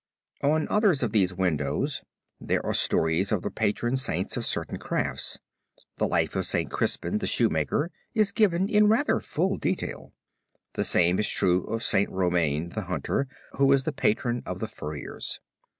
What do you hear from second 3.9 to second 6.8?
Saints of certain crafts. The life of St.